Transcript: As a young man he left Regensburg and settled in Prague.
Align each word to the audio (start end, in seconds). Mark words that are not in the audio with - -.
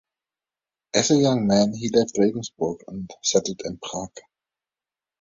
As 0.95 1.11
a 1.11 1.15
young 1.15 1.45
man 1.45 1.75
he 1.75 1.89
left 1.93 2.17
Regensburg 2.17 2.81
and 2.87 3.07
settled 3.21 3.61
in 3.65 3.77
Prague. 3.77 4.17